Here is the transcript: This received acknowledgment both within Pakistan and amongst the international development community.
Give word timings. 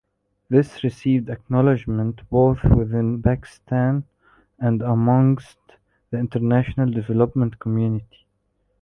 This 0.49 0.83
received 0.83 1.29
acknowledgment 1.29 2.27
both 2.31 2.63
within 2.63 3.21
Pakistan 3.21 4.03
and 4.59 4.81
amongst 4.81 5.59
the 6.09 6.17
international 6.17 6.89
development 6.89 7.59
community. 7.59 8.25